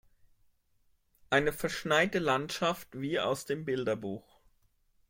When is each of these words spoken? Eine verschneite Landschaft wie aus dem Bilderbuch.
Eine 1.29 1.53
verschneite 1.53 2.17
Landschaft 2.17 2.99
wie 3.01 3.19
aus 3.19 3.45
dem 3.45 3.65
Bilderbuch. 3.65 4.41